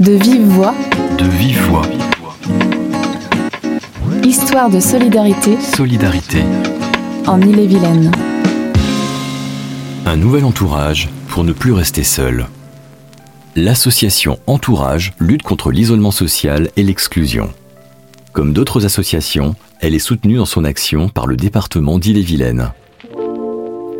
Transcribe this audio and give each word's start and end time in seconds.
De 0.00 0.12
vive 0.12 0.46
voix. 0.46 0.74
De 1.18 1.24
vive 1.24 1.60
voix. 1.68 1.82
Histoire 4.24 4.68
de 4.68 4.80
solidarité. 4.80 5.56
Solidarité. 5.60 6.42
En 7.26 7.40
Ille-et-Vilaine. 7.40 8.10
Un 10.04 10.16
nouvel 10.16 10.44
entourage 10.44 11.08
pour 11.28 11.44
ne 11.44 11.52
plus 11.52 11.72
rester 11.72 12.02
seul. 12.02 12.48
L'association 13.54 14.40
Entourage 14.48 15.12
lutte 15.20 15.42
contre 15.42 15.70
l'isolement 15.70 16.10
social 16.10 16.70
et 16.76 16.82
l'exclusion. 16.82 17.50
Comme 18.32 18.52
d'autres 18.52 18.84
associations, 18.84 19.54
elle 19.78 19.94
est 19.94 20.00
soutenue 20.00 20.38
dans 20.38 20.44
son 20.44 20.64
action 20.64 21.08
par 21.08 21.28
le 21.28 21.36
département 21.36 22.00
d'Ille-et-Vilaine. 22.00 22.72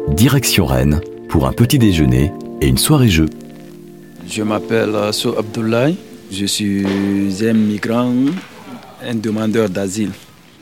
Direction 0.09 0.67
Rennes 0.67 1.01
pour 1.29 1.47
un 1.47 1.53
petit 1.53 1.79
déjeuner 1.79 2.33
et 2.61 2.67
une 2.67 2.79
soirée 2.79 3.09
jeu. 3.09 3.27
Je 4.27 4.43
m'appelle 4.43 4.97
So 5.13 5.37
Abdoulaye. 5.39 5.97
Je 6.31 6.47
suis 6.47 6.85
un 7.43 7.53
migrant, 7.53 8.13
un 9.03 9.15
demandeur 9.15 9.69
d'asile. 9.69 10.11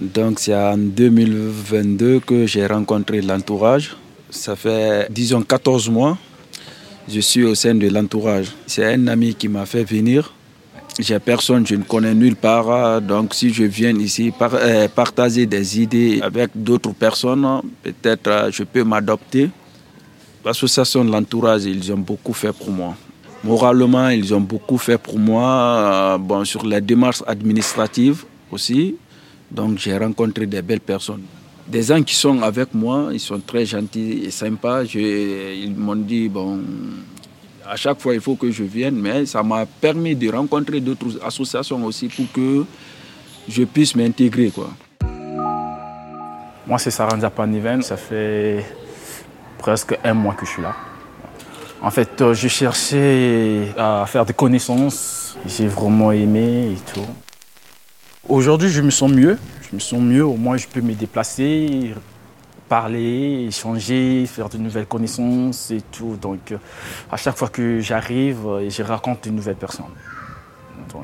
Donc 0.01 0.41
c'est 0.41 0.55
en 0.55 0.77
2022 0.77 2.21
que 2.21 2.47
j'ai 2.47 2.67
rencontré 2.67 3.21
l'entourage. 3.23 3.97
Ça 4.31 4.57
fait 4.57 5.07
disons 5.11 5.43
14 5.43 5.89
mois. 5.91 6.19
Je 7.09 7.21
suis 7.21 7.45
au 7.45 7.55
sein 7.55 7.75
de 7.75 7.89
l'entourage. 7.89 8.49
C'est 8.67 8.85
un 8.93 9.07
ami 9.07 9.35
qui 9.35 9.49
m'a 9.49 9.65
fait 9.67 9.85
venir. 9.85 10.33
J'ai 10.99 11.19
personne, 11.21 11.67
je 11.67 11.75
ne 11.75 11.85
connais 11.85 12.15
nulle 12.15 12.37
part. 12.37 13.01
Donc 13.01 13.33
si 13.35 13.53
je 13.53 13.65
viens 13.65 13.97
ici 13.97 14.33
euh, 14.41 14.89
partager 14.89 15.47
des 15.47 15.81
idées 15.81 16.21
avec 16.23 16.51
d'autres 16.55 16.93
personnes, 16.93 17.63
peut-être 17.83 18.29
euh, 18.29 18.51
je 18.51 18.65
peux 18.65 18.85
m'adopter. 18.85 19.49
L'association 20.45 21.05
de 21.05 21.11
l'entourage, 21.13 21.65
ils 21.65 21.93
ont 21.93 21.99
beaucoup 21.99 22.33
fait 22.33 22.53
pour 22.53 22.71
moi. 22.71 22.97
Moralement, 23.45 24.09
ils 24.09 24.33
ont 24.33 24.41
beaucoup 24.41 24.79
fait 24.79 24.99
pour 24.99 25.19
moi, 25.19 26.15
euh, 26.15 26.19
bon, 26.19 26.45
sur 26.45 26.65
les 26.65 26.81
démarches 26.81 27.23
administratives 27.27 28.25
aussi. 28.51 28.97
Donc 29.51 29.79
j'ai 29.79 29.97
rencontré 29.97 30.47
des 30.47 30.63
belles 30.63 30.81
personnes. 30.81 31.23
Des 31.67 31.83
gens 31.83 32.03
qui 32.03 32.15
sont 32.15 32.41
avec 32.43 32.73
moi, 32.73 33.09
ils 33.13 33.21
sont 33.21 33.41
très 33.41 33.67
gentils 33.67 34.23
et 34.25 34.31
sympas. 34.31 34.85
ils 34.85 35.75
m'ont 35.77 35.97
dit, 35.97 36.29
bon, 36.29 36.61
à 37.69 37.77
chaque 37.77 38.01
fois 38.01 38.15
il 38.15 38.21
faut 38.21 38.37
que 38.37 38.51
je 38.51 38.63
vienne, 38.63 38.97
mais 38.97 39.27
ça 39.27 39.43
m'a 39.43 39.67
permis 39.67 40.15
de 40.15 40.31
rencontrer 40.31 40.81
d'autres 40.81 41.19
associations 41.25 41.83
aussi 41.85 42.09
pour 42.09 42.31
que 42.33 42.65
je 43.49 43.65
puisse 43.65 43.95
m'intégrer. 43.97 44.51
Quoi. 44.51 44.71
Moi 46.67 46.79
c'est 46.79 46.91
Saranja 46.91 47.31
Paniven, 47.31 47.83
ça 47.83 47.97
fait 47.97 48.65
presque 49.59 49.97
un 50.05 50.15
mois 50.15 50.35
que 50.35 50.47
je 50.47 50.51
suis 50.51 50.63
là. 50.63 50.75
En 51.83 51.91
fait, 51.91 52.21
euh, 52.21 52.33
je 52.33 52.47
cherchais 52.47 53.75
à 53.77 54.05
faire 54.07 54.25
des 54.25 54.33
connaissances. 54.33 55.37
J'ai 55.45 55.67
vraiment 55.67 56.13
aimé 56.13 56.75
et 56.75 56.93
tout. 56.93 57.05
Aujourd'hui, 58.29 58.69
je 58.69 58.81
me 58.83 58.91
sens 58.91 59.11
mieux. 59.11 59.37
Je 59.69 59.75
me 59.75 59.81
sens 59.81 60.01
mieux. 60.01 60.25
Au 60.25 60.37
moins, 60.37 60.57
je 60.57 60.69
peux 60.69 60.81
me 60.81 60.93
déplacer, 60.93 61.93
parler, 62.69 63.47
échanger, 63.49 64.27
faire 64.27 64.49
de 64.49 64.59
nouvelles 64.59 64.87
connaissances 64.87 65.73
et 65.73 65.81
tout. 65.91 66.17
Donc, 66.23 66.55
à 67.11 67.17
chaque 67.17 67.37
fois 67.37 67.49
que 67.49 67.81
j'arrive, 67.81 68.47
euh, 68.47 68.71
je 68.71 68.83
raconte 68.85 69.27
une 69.27 69.35
nouvelle 69.35 69.57
personne. 69.57 69.87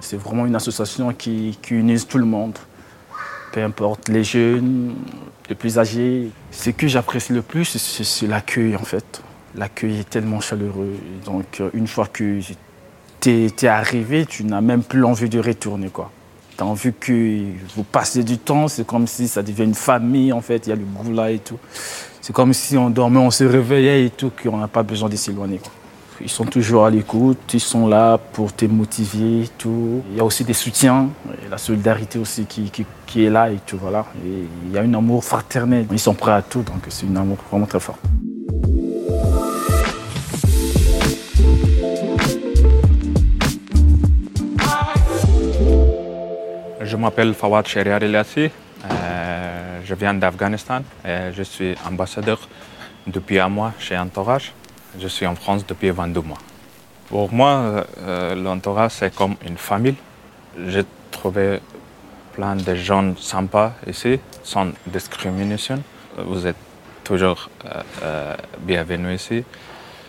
C'est 0.00 0.16
vraiment 0.16 0.46
une 0.46 0.54
association 0.54 1.12
qui, 1.12 1.58
qui 1.60 2.06
tout 2.08 2.18
le 2.18 2.24
monde. 2.24 2.56
Peu 3.52 3.64
importe 3.64 4.08
les 4.08 4.22
jeunes, 4.22 4.94
les 5.48 5.56
plus 5.56 5.76
âgés. 5.76 6.30
Ce 6.52 6.70
que 6.70 6.86
j'apprécie 6.86 7.32
le 7.32 7.42
plus, 7.42 7.64
c'est 7.64 8.26
l'accueil 8.28 8.76
en 8.76 8.84
fait 8.84 9.22
l'accueil 9.54 10.00
est 10.00 10.08
tellement 10.08 10.40
chaleureux. 10.40 10.96
Donc, 11.24 11.60
euh, 11.60 11.70
une 11.74 11.86
fois 11.86 12.06
que 12.06 12.40
tu 13.20 13.30
es, 13.30 13.66
arrivé, 13.66 14.26
tu 14.26 14.44
n'as 14.44 14.60
même 14.60 14.82
plus 14.82 15.04
envie 15.04 15.28
de 15.28 15.40
retourner. 15.40 15.90
Tu 15.90 16.62
as 16.62 16.66
envie 16.66 16.92
que 16.92 17.42
vous 17.74 17.84
passez 17.84 18.22
du 18.22 18.38
temps, 18.38 18.68
c'est 18.68 18.86
comme 18.86 19.06
si 19.06 19.28
ça 19.28 19.42
devient 19.42 19.64
une 19.64 19.74
famille, 19.74 20.32
en 20.32 20.40
fait. 20.40 20.66
Il 20.66 20.70
y 20.70 20.72
a 20.72 20.76
le 20.76 20.84
goût 20.84 21.12
là 21.12 21.30
et 21.30 21.38
tout. 21.38 21.58
C'est 22.20 22.32
comme 22.32 22.52
si 22.52 22.76
on 22.76 22.90
dormait, 22.90 23.18
on 23.18 23.30
se 23.30 23.44
réveillait 23.44 24.06
et 24.06 24.10
tout, 24.10 24.30
qu'on 24.42 24.58
n'a 24.58 24.68
pas 24.68 24.82
besoin 24.82 25.08
de 25.08 25.16
s'éloigner. 25.16 25.60
Ils 26.20 26.28
sont 26.28 26.44
toujours 26.44 26.84
à 26.84 26.90
l'écoute, 26.90 27.38
ils 27.54 27.60
sont 27.60 27.86
là 27.86 28.18
pour 28.18 28.52
te 28.52 28.64
motiver 28.64 29.48
tout. 29.56 30.02
Il 30.10 30.16
y 30.16 30.20
a 30.20 30.24
aussi 30.24 30.42
des 30.42 30.52
soutiens, 30.52 31.08
la 31.48 31.58
solidarité 31.58 32.18
aussi 32.18 32.44
qui, 32.44 33.24
est 33.24 33.30
là 33.30 33.50
et 33.50 33.58
tout. 33.64 33.78
Voilà. 33.80 34.04
Il 34.24 34.72
y 34.72 34.78
a 34.78 34.82
un 34.82 34.94
amour 34.94 35.22
fraternel. 35.24 35.86
Ils 35.92 35.98
sont 35.98 36.14
prêts 36.14 36.32
à 36.32 36.42
tout, 36.42 36.62
donc 36.62 36.82
c'est 36.88 37.06
un 37.06 37.16
amour 37.16 37.38
vraiment 37.50 37.66
très 37.66 37.80
fort. 37.80 37.98
Je 46.80 46.96
m'appelle 46.96 47.34
Fawad 47.34 47.66
Sheriar 47.66 48.00
Eliassi. 48.04 48.50
Euh, 48.88 49.80
je 49.84 49.94
viens 49.94 50.14
d'Afghanistan 50.14 50.82
et 51.04 51.32
je 51.34 51.42
suis 51.42 51.74
ambassadeur 51.84 52.38
depuis 53.04 53.40
un 53.40 53.48
mois 53.48 53.72
chez 53.80 53.98
Entourage. 53.98 54.52
Je 54.96 55.08
suis 55.08 55.26
en 55.26 55.34
France 55.34 55.66
depuis 55.66 55.90
22 55.90 56.20
mois. 56.20 56.38
Pour 57.08 57.32
moi, 57.32 57.84
euh, 58.06 58.34
l'entourage, 58.36 58.92
c'est 58.92 59.12
comme 59.12 59.34
une 59.44 59.56
famille. 59.56 59.96
J'ai 60.68 60.84
trouvé 61.10 61.58
plein 62.32 62.54
de 62.54 62.74
gens 62.76 63.16
sympas 63.16 63.72
ici, 63.88 64.20
sans 64.44 64.68
discrimination. 64.86 65.82
Vous 66.16 66.46
êtes 66.46 66.56
toujours 67.02 67.50
euh, 68.02 68.36
bienvenus 68.60 69.20
ici. 69.20 69.44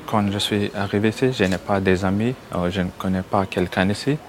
Quand 0.06 0.32
je 0.32 0.38
suis 0.38 0.72
arrivé 0.76 1.10
ici, 1.10 1.34
je 1.34 1.46
n'ai 1.46 1.58
pas 1.58 1.80
des 1.80 2.06
amis, 2.06 2.36
je 2.70 2.82
ne 2.82 2.90
connais 3.00 3.24
pas 3.24 3.48
quelqu'un 3.48 3.90
ici. 3.90 4.20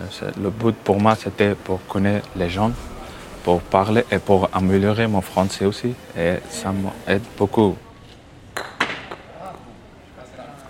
Euh, 0.00 0.30
le 0.40 0.50
but 0.50 0.74
pour 0.76 1.00
moi, 1.00 1.14
c'était 1.14 1.54
pour 1.54 1.84
connaître 1.86 2.28
les 2.36 2.48
gens, 2.48 2.72
pour 3.44 3.60
parler 3.60 4.04
et 4.10 4.18
pour 4.18 4.48
améliorer 4.52 5.06
mon 5.06 5.20
français 5.20 5.64
aussi. 5.64 5.94
Et 6.16 6.34
ça 6.48 6.72
m'aide 6.72 7.22
beaucoup. 7.36 7.76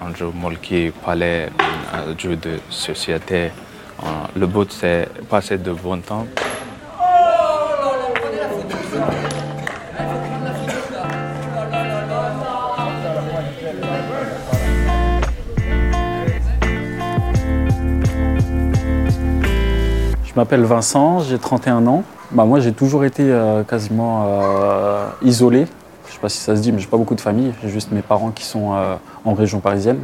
Un 0.00 0.14
jeu 0.14 0.30
qui 0.62 0.90
parlait, 1.04 1.50
un 1.92 2.16
jeu 2.18 2.36
de 2.36 2.58
société. 2.70 3.50
Euh, 4.02 4.06
le 4.34 4.46
but, 4.46 4.72
c'est 4.72 5.08
passer 5.28 5.58
de 5.58 5.72
bon 5.72 6.00
temps. 6.00 6.26
Je 20.30 20.36
m'appelle 20.36 20.62
Vincent, 20.62 21.18
j'ai 21.18 21.40
31 21.40 21.88
ans. 21.88 22.04
Bah, 22.30 22.44
moi, 22.44 22.60
j'ai 22.60 22.72
toujours 22.72 23.04
été 23.04 23.24
euh, 23.24 23.64
quasiment 23.64 24.26
euh, 24.28 25.08
isolé. 25.22 25.66
Je 26.04 26.10
ne 26.10 26.12
sais 26.12 26.20
pas 26.20 26.28
si 26.28 26.38
ça 26.38 26.54
se 26.54 26.60
dit, 26.60 26.70
mais 26.70 26.78
j'ai 26.78 26.86
pas 26.86 26.98
beaucoup 26.98 27.16
de 27.16 27.20
famille. 27.20 27.52
J'ai 27.60 27.68
juste 27.68 27.90
mes 27.90 28.00
parents 28.00 28.30
qui 28.30 28.44
sont 28.44 28.74
euh, 28.74 28.94
en 29.24 29.34
région 29.34 29.58
parisienne. 29.58 29.98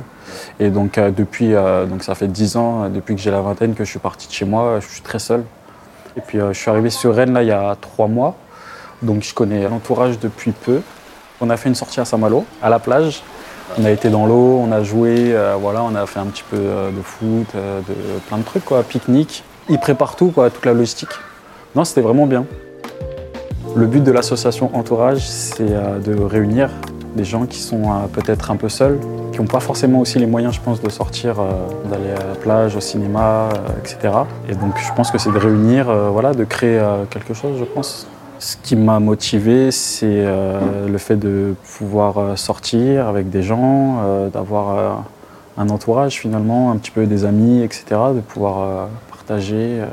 Et 0.58 0.70
donc, 0.70 0.98
depuis, 0.98 1.52
donc 1.88 2.02
ça 2.02 2.16
fait 2.16 2.26
10 2.26 2.56
ans, 2.56 2.88
depuis 2.88 3.14
que 3.14 3.20
j'ai 3.20 3.30
la 3.30 3.40
vingtaine, 3.40 3.74
que 3.74 3.84
je 3.84 3.90
suis 3.90 4.00
parti 4.00 4.26
de 4.26 4.32
chez 4.32 4.44
moi. 4.44 4.80
Je 4.80 4.88
suis 4.88 5.00
très 5.00 5.20
seul. 5.20 5.44
Et 6.16 6.20
puis, 6.20 6.38
je 6.40 6.58
suis 6.58 6.70
arrivé 6.70 6.90
sur 6.90 7.14
Rennes 7.14 7.32
là, 7.32 7.44
il 7.44 7.48
y 7.48 7.52
a 7.52 7.76
3 7.80 8.08
mois. 8.08 8.34
Donc, 9.02 9.22
je 9.22 9.32
connais 9.32 9.68
l'entourage 9.68 10.18
depuis 10.18 10.50
peu. 10.50 10.80
On 11.40 11.50
a 11.50 11.56
fait 11.56 11.68
une 11.68 11.76
sortie 11.76 12.00
à 12.00 12.04
Saint-Malo, 12.04 12.44
à 12.60 12.68
la 12.68 12.80
plage. 12.80 13.22
On 13.78 13.84
a 13.84 13.92
été 13.92 14.10
dans 14.10 14.26
l'eau, 14.26 14.60
on 14.60 14.72
a 14.72 14.82
joué, 14.82 15.36
voilà, 15.60 15.84
on 15.84 15.94
a 15.94 16.04
fait 16.06 16.18
un 16.18 16.26
petit 16.26 16.44
peu 16.50 16.56
de 16.56 17.02
foot, 17.02 17.54
de 17.54 18.18
plein 18.28 18.38
de 18.38 18.42
trucs, 18.42 18.64
quoi, 18.64 18.82
pique-nique 18.82 19.44
il 19.68 19.78
prépare 19.78 20.16
tout, 20.16 20.30
quoi, 20.30 20.50
toute 20.50 20.64
la 20.64 20.72
logistique. 20.72 21.10
Non, 21.74 21.84
c'était 21.84 22.00
vraiment 22.00 22.26
bien. 22.26 22.44
Le 23.74 23.86
but 23.86 24.02
de 24.02 24.12
l'association 24.12 24.70
Entourage, 24.74 25.28
c'est 25.28 25.66
euh, 25.68 25.98
de 25.98 26.14
réunir 26.14 26.70
des 27.14 27.24
gens 27.24 27.46
qui 27.46 27.58
sont 27.58 27.82
euh, 27.82 28.06
peut-être 28.12 28.50
un 28.50 28.56
peu 28.56 28.68
seuls, 28.68 28.98
qui 29.32 29.40
n'ont 29.40 29.46
pas 29.46 29.60
forcément 29.60 30.00
aussi 30.00 30.18
les 30.18 30.26
moyens, 30.26 30.54
je 30.54 30.60
pense, 30.60 30.80
de 30.80 30.88
sortir, 30.88 31.40
euh, 31.40 31.50
d'aller 31.90 32.10
à 32.10 32.26
la 32.26 32.34
plage, 32.34 32.76
au 32.76 32.80
cinéma, 32.80 33.48
etc. 33.78 34.14
Et 34.48 34.54
donc, 34.54 34.78
je 34.78 34.92
pense 34.94 35.10
que 35.10 35.18
c'est 35.18 35.32
de 35.32 35.38
réunir, 35.38 35.92
voilà, 36.10 36.32
de 36.32 36.44
créer 36.44 36.82
quelque 37.10 37.34
chose, 37.34 37.58
je 37.58 37.64
pense. 37.64 38.06
Ce 38.38 38.56
qui 38.62 38.76
m'a 38.76 39.00
motivé, 39.00 39.70
c'est 39.70 40.24
le 40.26 40.98
fait 40.98 41.16
de 41.16 41.54
pouvoir 41.78 42.38
sortir 42.38 43.08
avec 43.08 43.30
des 43.30 43.42
gens, 43.42 44.28
d'avoir 44.32 45.04
un 45.58 45.68
entourage 45.70 46.20
finalement, 46.20 46.70
un 46.70 46.76
petit 46.76 46.90
peu 46.90 47.06
des 47.06 47.24
amis, 47.24 47.62
etc., 47.62 47.84
de 48.14 48.20
pouvoir 48.20 48.88
euh, 49.30 49.86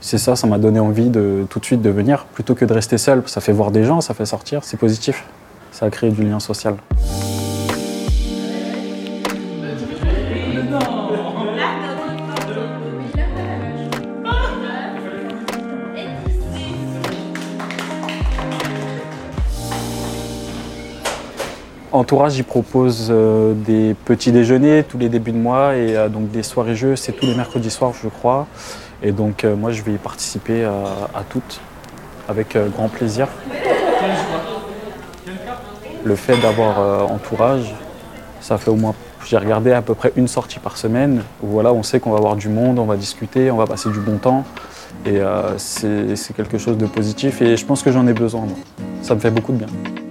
c'est 0.00 0.18
ça, 0.18 0.36
ça 0.36 0.46
m'a 0.46 0.58
donné 0.58 0.80
envie 0.80 1.10
de 1.10 1.46
tout 1.50 1.58
de 1.58 1.64
suite 1.64 1.82
de 1.82 1.90
venir, 1.90 2.24
plutôt 2.34 2.54
que 2.54 2.64
de 2.64 2.72
rester 2.72 2.98
seul. 2.98 3.22
Ça 3.26 3.40
fait 3.40 3.52
voir 3.52 3.70
des 3.70 3.84
gens, 3.84 4.00
ça 4.00 4.14
fait 4.14 4.26
sortir, 4.26 4.60
c'est 4.64 4.76
positif. 4.76 5.24
Ça 5.72 5.86
a 5.86 5.90
créé 5.90 6.10
du 6.10 6.22
lien 6.22 6.40
social. 6.40 6.76
Entourage, 21.98 22.38
il 22.38 22.44
propose 22.44 23.08
euh, 23.10 23.54
des 23.54 23.96
petits 24.04 24.30
déjeuners 24.30 24.84
tous 24.84 24.98
les 24.98 25.08
débuts 25.08 25.32
de 25.32 25.36
mois 25.36 25.74
et 25.74 25.96
euh, 25.96 26.08
donc 26.08 26.30
des 26.30 26.44
soirées 26.44 26.76
jeux, 26.76 26.94
c'est 26.94 27.10
tous 27.10 27.26
les 27.26 27.34
mercredis 27.34 27.70
soirs, 27.70 27.92
je 28.00 28.08
crois. 28.08 28.46
Et 29.02 29.10
donc 29.10 29.42
euh, 29.42 29.56
moi, 29.56 29.72
je 29.72 29.82
vais 29.82 29.94
y 29.94 29.96
participer 29.96 30.64
à, 30.64 31.24
toutes 31.28 31.60
avec 32.28 32.56
grand 32.72 32.88
plaisir. 32.88 33.26
Le 36.04 36.14
fait 36.14 36.36
d'avoir 36.36 37.10
entourage, 37.10 37.74
ça 38.40 38.58
fait 38.58 38.70
au 38.70 38.76
moins, 38.76 38.94
j'ai 39.26 39.36
regardé 39.36 39.72
à 39.72 39.82
peu 39.82 39.94
près 39.94 40.12
une 40.14 40.28
sortie 40.28 40.60
par 40.60 40.76
semaine 40.76 41.24
voilà, 41.42 41.72
on 41.72 41.82
sait 41.82 41.98
qu'on 41.98 42.12
va 42.12 42.18
avoir 42.18 42.36
du 42.36 42.48
monde, 42.48 42.78
on 42.78 42.86
va 42.86 42.96
discuter, 42.96 43.50
on 43.50 43.56
va 43.56 43.66
passer 43.66 43.90
du 43.90 43.98
bon 43.98 44.18
temps. 44.18 44.44
Et 45.04 45.18
c'est 45.56 46.36
quelque 46.36 46.58
chose 46.58 46.78
de 46.78 46.86
positif 46.86 47.42
et 47.42 47.56
je 47.56 47.66
pense 47.66 47.82
que 47.82 47.90
j'en 47.90 48.06
ai 48.06 48.14
besoin. 48.14 48.42
moi. 48.42 48.56
Ça 49.02 49.16
me 49.16 49.20
fait 49.20 49.32
beaucoup 49.32 49.52
de 49.52 49.58
bien. 49.58 50.07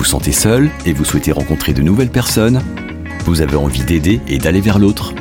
Vous 0.00 0.06
sentez 0.06 0.32
seul 0.32 0.70
et 0.86 0.94
vous 0.94 1.04
souhaitez 1.04 1.30
rencontrer 1.30 1.74
de 1.74 1.82
nouvelles 1.82 2.08
personnes 2.08 2.62
Vous 3.26 3.42
avez 3.42 3.56
envie 3.56 3.84
d'aider 3.84 4.18
et 4.28 4.38
d'aller 4.38 4.62
vers 4.62 4.78
l'autre 4.78 5.12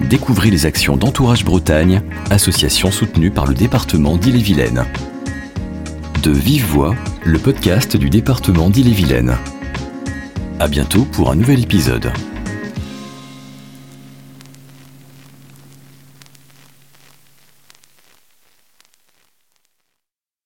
Découvrez 0.00 0.50
les 0.50 0.66
actions 0.66 0.96
d'Entourage 0.96 1.44
Bretagne, 1.44 2.02
association 2.28 2.90
soutenue 2.90 3.30
par 3.30 3.46
le 3.46 3.54
département 3.54 4.16
d'Ille-et-Vilaine. 4.16 4.84
De 6.24 6.32
Vive 6.32 6.66
Voix, 6.66 6.96
le 7.24 7.38
podcast 7.38 7.96
du 7.96 8.10
département 8.10 8.68
d'Ille-et-Vilaine. 8.68 9.36
À 10.58 10.66
bientôt 10.66 11.04
pour 11.04 11.30
un 11.30 11.36
nouvel 11.36 11.62
épisode. 11.62 12.10